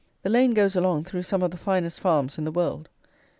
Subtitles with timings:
[0.23, 2.89] The lane goes along through some of the finest farms in the world.